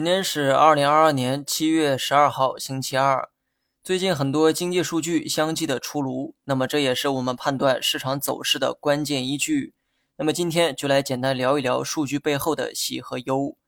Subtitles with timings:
[0.00, 3.28] 今天是二零二二年七月十二号，星期二。
[3.84, 9.74] 最近很多经济数据相继的出炉，那么这也是我们判断市场走势的关键依据。
[10.16, 13.58] 那么今天就来简单聊一聊数据背后的喜和忧。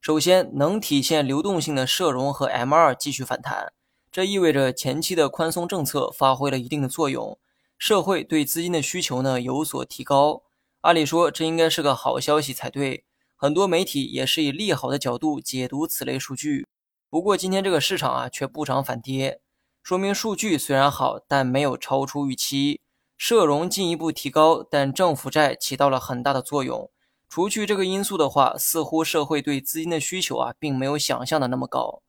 [0.00, 3.72] 首先，能体现流动性的社融和 M2 继续反弹，
[4.10, 7.38] 这意味着前期的宽松政策发挥了一定的作用，
[7.78, 10.42] 社会对资金的需求呢有所提高。
[10.80, 13.04] 按理说，这应该是个好消息才对。
[13.46, 16.66] 很多媒体也是以利好的角度解读此类数据，
[17.08, 19.40] 不过今天这个市场啊却不涨反跌，
[19.84, 22.80] 说明数据虽然好，但没有超出预期。
[23.16, 26.90] 社融进一步提高，但政府债起到了很大的作用。
[27.28, 32.02] 除去这个因素的话，似乎社会对资金的需求啊并没有想象的那么高。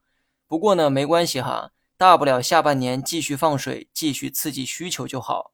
[0.48, 1.70] 不过呢，没关系哈，
[2.00, 5.52] 大不了下半年继续放水，继续刺激需求就好。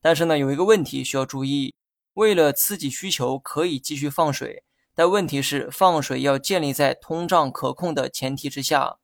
[0.00, 1.74] 但是呢，有一个问题需要注意，
[2.12, 4.62] 为了刺激需求，可以继续放水。
[4.96, 8.98] 但问题是，放水要建立在通胀可控的前提之下。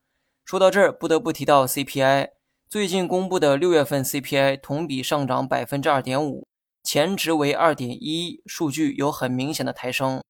[0.45, 2.29] 说到这儿，不得不提到 CPI。
[2.69, 6.47] 最近公布的六月份 CPI 同比上涨百分之二点五，
[6.85, 10.23] 前值为二点一，数据有很明显的抬升。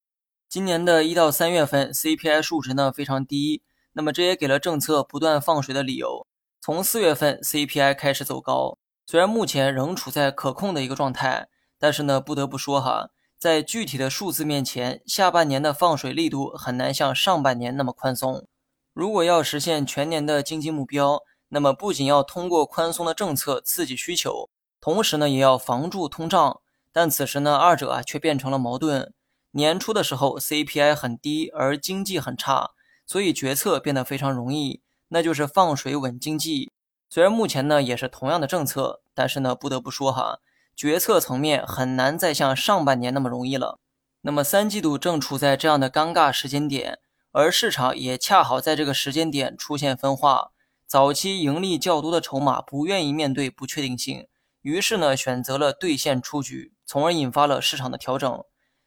[0.49, 6.27] 今年的一到三月份 CPI 数值呢非常低，那么这也给了政策不断放水的理由。
[6.63, 13.11] 从四月份 CPI 开始走高，虽然目前仍处在可控的一个状态，但是呢，不得不说哈。
[13.41, 18.47] 在具体的数字面前，下半年的放水力度很难像上半年那么宽松。
[18.93, 26.61] 如果要实现全年的经济目标，那么不仅要通过宽松的政策刺激需求，同时呢也要防住通胀。
[26.93, 29.15] 但此时呢，二者啊却变成了矛盾。
[29.53, 32.73] 年初的时候 CPI 很低，而经济很差，
[33.07, 36.71] 所以决策变得非常容易，那就是放水稳经济。
[37.09, 40.41] 虽然目前呢也是同样的政策，但是呢不得不说哈。
[40.81, 43.79] 决策层面很难再像上半年那么容易了。
[44.23, 47.01] 那么三季度正处在这样的尴尬时间点，
[47.33, 50.53] 而市场也恰好在这个时间点出现分化。
[50.87, 54.27] 早期盈利较多的筹码不愿意面对不确定性，
[54.63, 58.43] 于是呢选择了兑现出局，从而引发了市场的调整。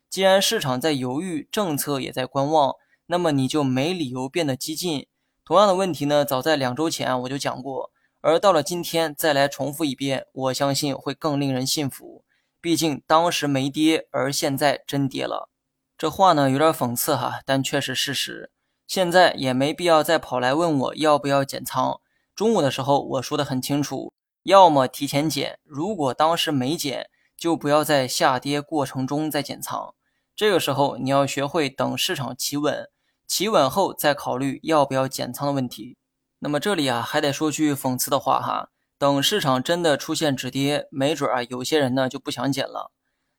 [0.10, 2.74] 既然市场在犹豫，政策也在观望，
[3.06, 5.06] 那么你就没理由变得激进。
[5.46, 7.92] 同样的问题呢，早在两周前我就讲过。
[8.24, 12.24] 而到了今天再来重复一遍，我相信会更令人信服。
[12.62, 15.50] 毕竟当时没跌，而现在真跌了。
[15.98, 18.50] 这话呢有点讽刺哈，但却是事实。
[18.88, 22.00] 现在也没必要再跑来问我要不要减仓。
[22.34, 24.14] 中午的时候我说的很清楚，
[24.44, 29.94] 要么提前减，如果当时没减，就不要在下跌过程中再减仓。
[30.34, 32.88] 这个时候你要学会等市场企稳，
[33.28, 35.98] 企稳后再考虑要不要减仓的问题。
[36.44, 38.68] 那么这里啊，还得说句讽刺的话哈，
[38.98, 42.92] 等市场真的出现止跌，没准啊，有些人呢就不想减了。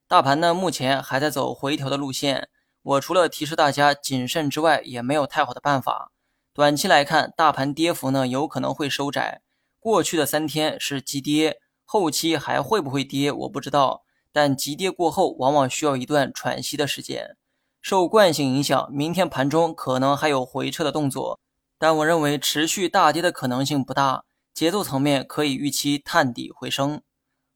[0.08, 2.48] 大盘呢目前还在走回调的路线，
[2.82, 6.12] 我除了提示大家谨慎之外，也没有太好的办法。
[6.54, 9.42] 短期来看，大盘跌幅呢有可能会收窄。
[9.78, 17.36] 过去的三天是急跌，后期还会不会跌我不知道，但急跌过后往往需要一段喘息的时间。
[17.82, 21.38] 受惯性影响，明天盘中可能还有回撤的动作。
[21.78, 27.02] 但我认为持续大跌的可能性不大，节奏层面可以预期探底回升。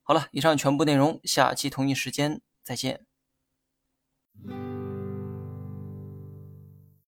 [0.03, 3.08] 好了，以上全部内容，下期同一时间再见。